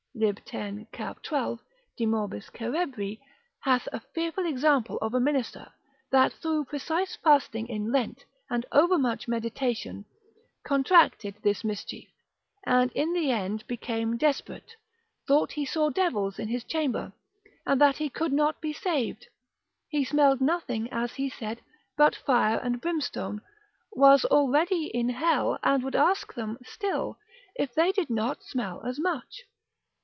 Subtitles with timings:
[0.13, 0.43] lib.
[0.43, 0.85] 10.
[0.91, 1.23] cap.
[1.23, 1.61] 12.
[1.97, 3.17] de morbis cerebri,
[3.61, 5.71] hath a fearful example of a minister,
[6.11, 10.03] that through precise fasting in Lent, and overmuch meditation,
[10.65, 12.07] contracted this mischief,
[12.67, 14.75] and in the end became desperate,
[15.29, 17.13] thought he saw devils in his chamber,
[17.65, 19.25] and that he could not be saved;
[19.87, 21.61] he smelled nothing, as he said,
[21.97, 23.41] but fire and brimstone,
[23.93, 27.17] was already in hell, and would ask them, still,
[27.55, 29.43] if they did not smell as much.